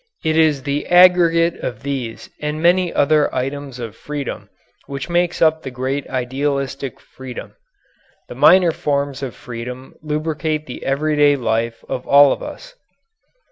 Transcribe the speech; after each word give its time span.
It 0.25 0.35
is 0.35 0.63
the 0.63 0.87
aggregate 0.87 1.57
of 1.59 1.83
these 1.83 2.31
and 2.39 2.59
many 2.59 2.91
other 2.91 3.31
items 3.35 3.77
of 3.77 3.95
freedom 3.95 4.49
which 4.87 5.11
makes 5.11 5.43
up 5.43 5.61
the 5.61 5.69
great 5.69 6.09
idealistic 6.09 6.99
Freedom. 6.99 7.53
The 8.27 8.33
minor 8.33 8.71
forms 8.71 9.21
of 9.21 9.35
Freedom 9.35 9.93
lubricate 10.01 10.65
the 10.65 10.83
everyday 10.87 11.35
life 11.35 11.83
of 11.87 12.07
all 12.07 12.31
of 12.31 12.41
us. 12.41 12.73